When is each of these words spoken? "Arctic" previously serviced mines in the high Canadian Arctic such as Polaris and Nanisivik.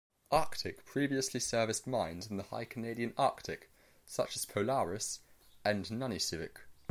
"Arctic" 0.31 0.83
previously 0.83 1.39
serviced 1.39 1.85
mines 1.85 2.25
in 2.25 2.37
the 2.37 2.41
high 2.45 2.65
Canadian 2.65 3.13
Arctic 3.19 3.69
such 4.03 4.35
as 4.35 4.47
Polaris 4.47 5.19
and 5.63 5.85
Nanisivik. 5.91 6.61